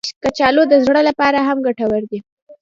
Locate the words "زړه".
0.85-1.01